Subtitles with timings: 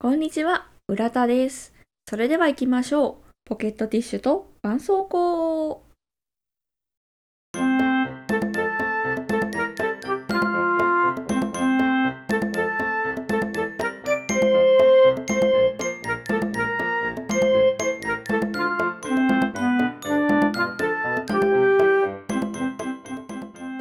[0.00, 1.74] こんにちは、浦田です。
[2.08, 3.30] それでは行きましょう。
[3.44, 5.80] ポケットティッシュと絆創膏。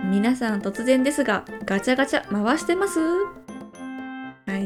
[0.10, 3.00] 皆さん突然ですが、ガチャガチャ回してます？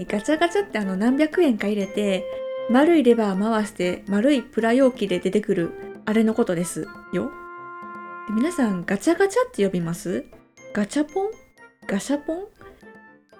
[0.05, 2.25] ガチャガチャってあの何百円か入れて、
[2.69, 5.71] 丸いレバー回して丸いプラ容器で出てくる
[6.05, 7.31] あれのことですよ。
[8.27, 10.25] で皆さんガチャガチャって呼びます？
[10.73, 11.31] ガチャポン？
[11.87, 12.47] ガシャポン？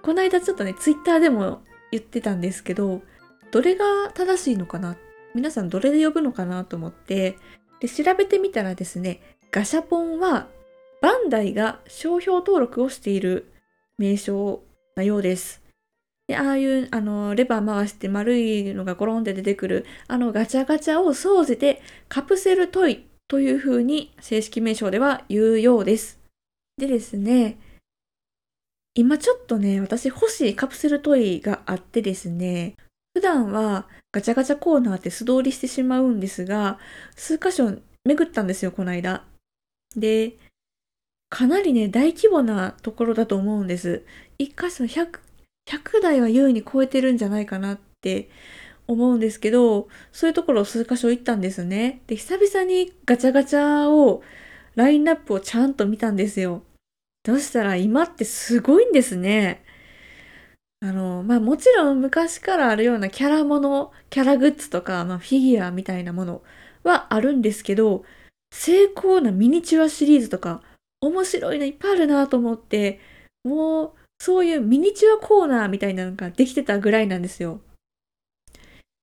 [0.01, 3.01] この間ちょっとね、ツイッターでも言ってたんですけど、
[3.51, 4.97] どれが正しいのかな？
[5.35, 7.37] 皆さんどれで呼ぶのかなと思って、
[7.79, 10.47] で、調べてみたらですね、ガシャポンは
[11.01, 13.51] バンダイが商標登録をしている
[13.97, 14.61] 名称
[14.95, 15.60] なようです。
[16.31, 26.21] で、ああいう、あの、レバー回して丸いのがゴロンって出てくる、あのガチャガチャを総じてカプセルトイというふうに正式名称では言うようです。
[26.77, 27.57] でですね、
[28.93, 32.75] 今ちょっとね、私欲しいカプセルトイがあってですね、
[33.13, 36.79] 普段はガチャガチャコーナーって素通りしてしまうんですが、
[37.17, 37.73] 数箇所
[38.05, 39.25] 巡ったんですよ、この間。
[39.97, 40.37] で、
[41.29, 44.05] かなりね、大規模なところだと思うんです。
[44.37, 45.19] 一箇所100、
[45.71, 48.29] 100台は優位に超えてるんじゃないかなって
[48.87, 52.01] 思うんですけど、そういうところを数箇所行ったんですね。
[52.07, 54.21] で、久々にガチャガチャを、
[54.75, 56.63] ラインナップをちゃんと見たんですよ。
[57.25, 59.63] そしたら今ってすごいんですね。
[60.81, 66.43] あの、まあもちろん昔からあるようなキャラもの、キャラグッズとか、まあフィギュアみたいなもの
[66.83, 68.03] はあるんですけど、
[68.53, 70.61] 精巧なミニチュアシリーズとか、
[71.01, 72.99] 面白いのいっぱいあるなと思って、
[73.43, 77.59] もうそういうミニチュアコーナーみたいなのができてたぐらいなんですよ。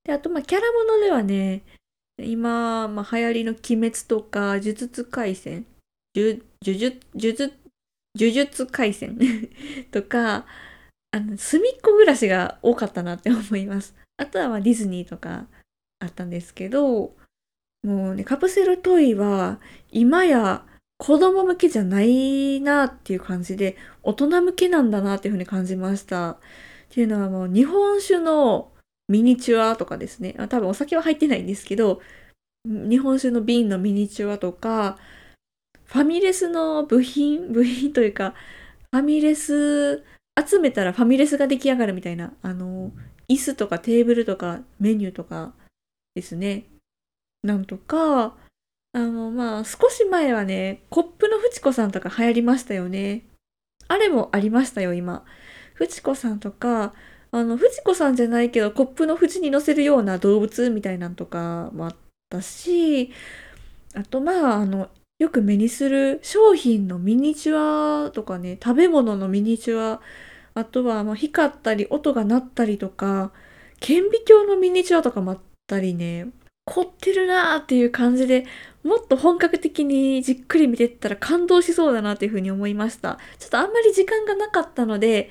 [0.04, 1.64] で、あとまあキャラものではね、
[2.22, 5.66] 今、まあ、流行りの鬼滅とか、呪術廻戦、
[6.14, 7.52] 呪術、呪術、
[8.14, 9.18] 呪術廻戦
[9.90, 10.46] とか、
[11.10, 13.96] あの、隅っこ暮らしが多かったなって思います。
[14.18, 15.48] あとはまあディズニーとか
[15.98, 17.16] あったんですけど、
[17.82, 19.58] もうね、カプセルトイは
[19.90, 20.64] 今や
[20.98, 26.32] 子供向けじゃないなっていう感じで、大人向けなんだなっていうふうに感じました。
[26.32, 26.38] っ
[26.90, 28.72] ていうのはもう日本酒の
[29.08, 30.34] ミニチュアとかですね。
[30.48, 32.00] 多分お酒は入ってないんですけど、
[32.64, 34.98] 日本酒の瓶のミニチュアとか、
[35.84, 38.34] ファミレスの部品、 部品というか、
[38.92, 40.04] ファミレス、
[40.38, 42.92] 集めたらファミレスが出来上がるみたいな、あの、
[43.28, 45.54] 椅子とかテーブルとかメニューとか
[46.14, 46.66] ですね。
[47.42, 48.36] なんとか、
[48.92, 53.24] あの、まあ、少し前はね、コップのフチコさんとか流行りましたよね。
[53.88, 55.24] あれもありましたよ、今。
[55.74, 56.94] フチコさんとか、
[57.30, 61.96] あの、フチコさんじゃないけど、コップの縁に乗せるような動物みたいなんとかもあっ
[62.30, 63.12] たし、
[63.94, 64.88] あと、まあ、あの、
[65.18, 70.00] よく目にする商品のミニチュアとかね、食べ物のミニチュア、
[70.54, 73.32] あとは、まあ、光ったり、音が鳴ったりとか、
[73.80, 76.28] 顕微鏡のミニチュアとかもあったりね、
[76.66, 78.46] 凝ってるなーっていう感じで、
[78.84, 83.18] もっと本格的にじっくり見てったら感動しそうだなっていうふうに思いました。
[83.38, 85.30] ちょっとあんまり時間がなかったので、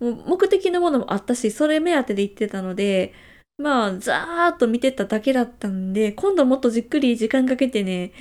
[0.00, 3.12] もう目的のものもあったし、それ目当てで行ってたので、
[3.58, 8.12] まあ、ざーっと見てただけだったんで、今度もっとじっくり時間かけてね、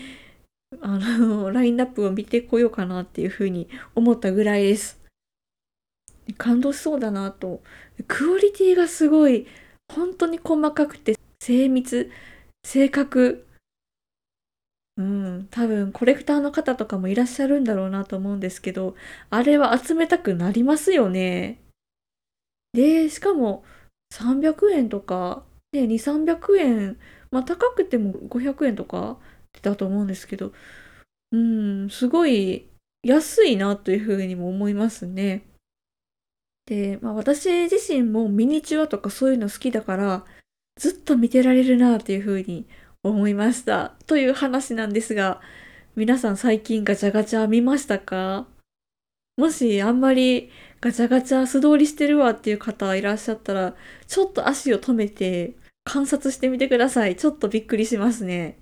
[0.81, 5.01] あの、 ラインナップを見てこようかなっていうふうに思ったぐらいです。
[6.37, 7.61] 感動しそうだなと。
[8.07, 9.47] クオリティがすごい、
[9.93, 12.11] 本当に細かくて精密、
[12.65, 13.45] 正確。
[14.97, 18.95] うん、多分コレクターの方とかもいらっしゃるんだろうなと思うんですけど、
[19.29, 21.61] あれは集めたくなりますよね。
[22.73, 23.63] で、しかも
[24.13, 26.99] 300円とか、ね、2、300円、
[27.31, 29.17] まあ高くても500円とか
[29.63, 30.53] だと思うんですけど、
[31.31, 32.69] うん、すごい
[33.03, 35.47] 安いなというふうにも思いますね。
[36.67, 40.25] で、まあ私自身もミニチュアとかそういうの好きだから、
[40.77, 42.67] ずっと見てられるなっていうふうに
[43.03, 43.93] 思いました。
[44.07, 45.41] という話なんですが、
[45.95, 48.47] 皆さん最近ガチャガチャ見ましたか？
[49.37, 53.75] もしあんまりガチャガチャ素通りしてるわっていう方いらっしゃったら、
[54.07, 55.53] ちょっと足を止めて
[55.83, 57.15] 観察してみてください。
[57.15, 58.57] ちょっとびっくりしますね。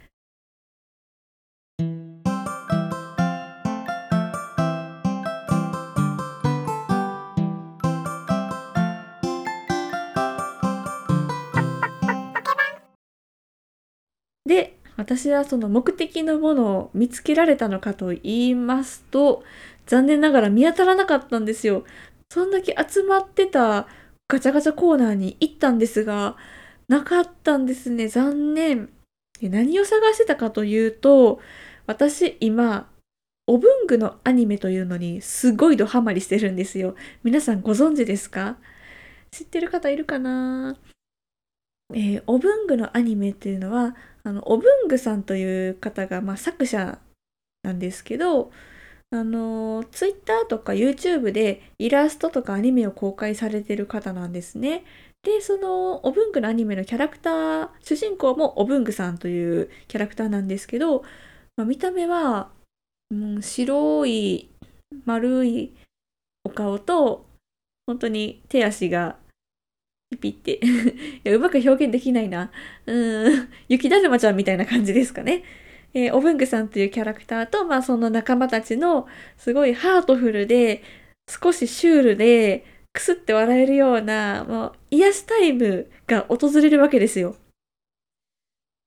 [14.98, 19.44] 私はその目的のものを見つけられたのかと言いますと、
[19.88, 21.84] 残念ながら見当たらなかったんですよ。
[22.30, 23.88] そんだけ集まってた
[24.28, 26.38] ガチャガチャコーナーに行ったんですが、
[26.88, 28.08] なかったんですね。
[28.08, 28.90] 残念。
[29.42, 31.40] 何を探してたかというと、
[31.88, 32.88] 私今、
[33.48, 36.96] お文具のアニメというのにすごいドハマりしてるんですよ。
[37.24, 38.58] 皆さんご存知ですか？
[39.32, 40.78] 知ってる方いるかな？
[41.94, 47.00] えー、お文具のアニメっていうのは、あの、お文具さんという方が、まあ、作者
[47.64, 48.52] なんですけど、
[49.12, 54.86] あの、ツイッターとか YouTube でイラストとかアニメを公開されてる方なんですね。
[55.24, 61.04] で、そのお文具のアニメのキャラクター、主人公もお文具さんというキャラクターなんですけど、
[61.58, 62.52] まあ、見た目は、
[63.12, 64.50] うん、白い
[65.06, 65.76] 丸い
[66.44, 67.26] お顔と、
[67.86, 69.18] 本当に手足が
[70.12, 72.52] ピピって いや、うまく表現できないな。
[72.86, 75.44] うん、雪だるまちゃんみたいな感じですかね。
[75.94, 80.84] えー、お文具さんというキャラクターと、まあその仲間たちのすごいハートフルで、
[81.30, 87.38] 少しシュールで、くすって笑えるような、もう癒しタイムが訪れるわけですよ。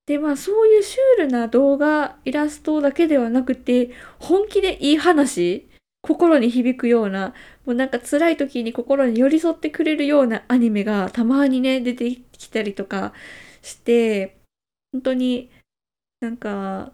[0.07, 5.67] で、まあそういうシュールな動画、イラストだけではなくて、本気でいい話、
[6.05, 7.35] 心に響くような、
[7.65, 13.15] もうなんか辛い時に心に寄り添ってくれるようなアニメがたまにね、出てきたりとか
[13.63, 14.37] して、
[14.93, 15.51] 本当に
[16.21, 16.93] なんか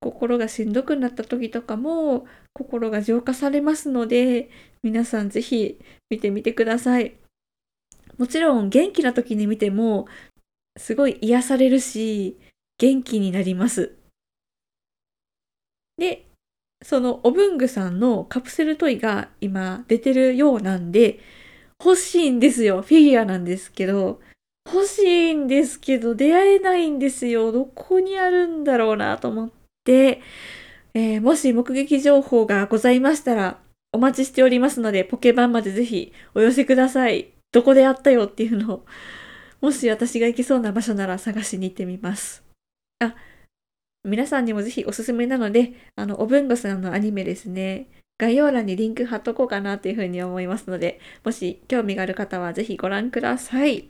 [0.00, 4.48] 心がしんどくなった時とかも心が浄化されますので
[4.82, 5.78] 皆さんぜひ
[6.08, 7.16] 見てみてください。
[8.16, 10.06] もちろん元気な時に見ても
[10.78, 12.38] すごい癒されるし
[12.78, 13.96] 元気になります。
[15.98, 16.26] で
[16.82, 21.20] そのお文具さんのカプセルトイが今出てるようなんで
[21.82, 24.20] 欲しいんですよフィギュアなんですけど
[24.66, 27.52] 欲しいんですけど、出会えないんですよ。
[27.52, 29.50] どこにあるんだろうなと思っ
[29.84, 30.20] て、
[30.92, 33.60] えー、もし目撃情報がございましたら、
[33.92, 37.28] お待ちしておりますので、ポケバンまでぜひお寄せください。
[37.52, 38.86] どこであったよっていうのを、
[39.60, 42.42] もし私が行けそうな場所なら探しに行ってみます。
[42.98, 43.14] あ、
[44.06, 47.88] 皆さんにもぜひおすすめなので、あの、お文具さんのアニメですね。
[48.18, 53.88] 概要欄にリンク貼っとこうかなというふうに思いますので、もし興味がある方はぜひご覧ください。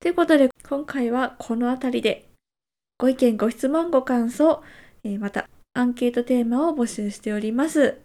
[0.00, 2.28] ということで、今回はこの辺りで、
[2.98, 4.62] ご意見、ご質問、ご感想、
[5.04, 8.00] えー、またアンケートテーマを募集しております。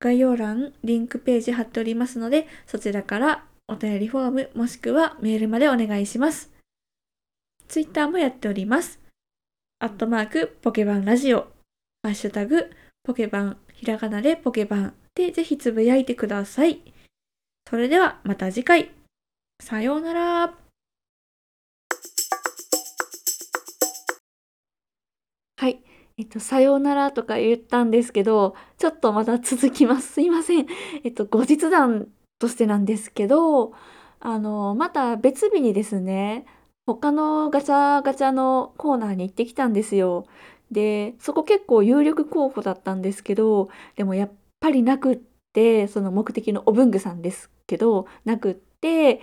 [0.00, 6.52] 概要欄、リンクページ貼っておりますので、そちらからお便りフォーム、もしくはメールまでお願いします。
[7.68, 9.03] ツイッターもやっております。
[9.84, 11.40] アットマーク、ポケバンラジオ、
[12.02, 12.70] ハッシュタグ、
[13.02, 16.80] ポケバン、ひらがなでポケバンでぜひつぶやいてください。
[17.68, 18.92] それではまた次回。
[19.62, 20.54] さようなら。
[25.58, 25.82] はい。
[26.16, 30.14] えっと、さようならとか言ったんですけど、ちょっとまた続きます。
[30.14, 30.66] すいません。
[31.04, 32.08] えっと、後日談
[32.38, 33.74] としてなんですけど、
[34.20, 36.46] あの、また別日にですね、
[36.86, 40.26] 他のガチャガチャのコーナーに行ってきたんですよ。
[40.70, 45.18] で、そこ結構有力候補だったんですけど、でもやっぱりなくっ
[45.52, 49.20] て、その目的のお文具さんですけど、なくって、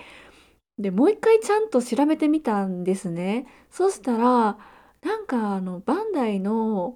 [0.78, 3.46] で、もう一回ちゃんと調べてみたんですね。
[3.70, 4.58] そしたら、
[5.04, 6.96] なんかあのバンダイの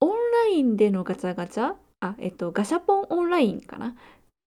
[0.00, 3.96] オンラインでのガチャガチャあえっとガシャポンオンラインかな？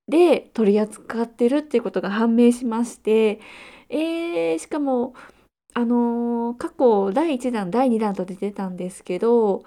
[0.07, 3.39] で取り扱ってるっていうことが判明しまして
[3.89, 5.13] えー、しかも
[5.73, 9.63] あのー、過去第1弾第2弾と出てたんですけど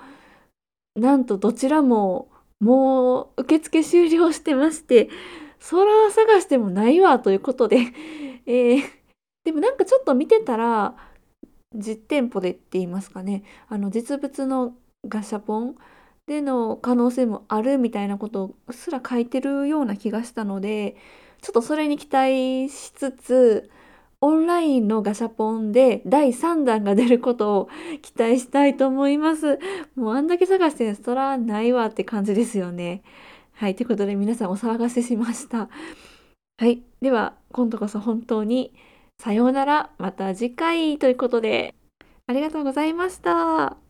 [0.96, 2.28] なんとどちらも
[2.60, 5.08] もう受付終了してまして
[5.70, 7.78] 空探してもないわということで、
[8.46, 8.82] えー、
[9.44, 10.96] でもなんかちょっと見てたら
[11.74, 13.44] 実店舗でって言いますかね。
[13.68, 14.74] あの実物の
[15.06, 15.76] ガシャポン
[16.26, 20.96] での可能性もあるみたいなことをすら書いてるような気がしたので
[21.40, 23.70] ちょっとそれに期待しつつ
[24.22, 27.68] オンラインのガシャポンで第3弾が出ることを
[28.02, 29.58] 期待したいと思います。
[29.96, 33.02] もうあんだけ探してそらないわって感じですよね。
[33.52, 33.74] はい。
[33.74, 35.68] ということで皆さんお騒がせしました。
[36.58, 36.82] はい。
[37.00, 38.74] では今度こそ本当に
[39.20, 41.74] さようなら、また次回ということで、
[42.26, 43.89] ありがとうございました。